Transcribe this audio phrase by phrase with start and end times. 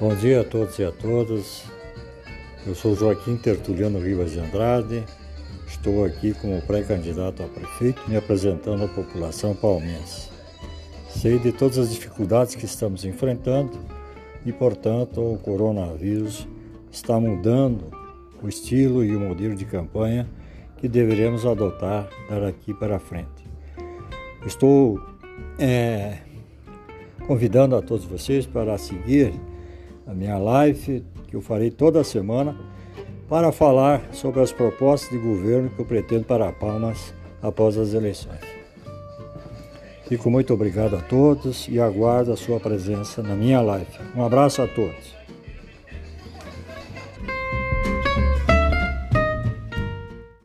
[0.00, 1.62] Bom dia a todos e a todas.
[2.66, 5.04] Eu sou Joaquim Tertuliano Rivas de Andrade.
[5.68, 10.30] Estou aqui como pré-candidato a prefeito, me apresentando à população palmense.
[11.08, 13.70] Sei de todas as dificuldades que estamos enfrentando
[14.44, 16.48] e, portanto, o coronavírus
[16.90, 17.84] está mudando
[18.42, 20.28] o estilo e o modelo de campanha
[20.76, 23.48] que deveremos adotar daqui para frente.
[24.44, 25.00] Estou
[25.56, 26.18] é,
[27.28, 29.32] convidando a todos vocês para seguir
[30.06, 32.56] a minha live que eu farei toda semana
[33.28, 38.40] para falar sobre as propostas de governo que eu pretendo para Palmas após as eleições.
[40.06, 43.86] Fico muito obrigado a todos e aguardo a sua presença na minha live.
[44.14, 45.14] Um abraço a todos.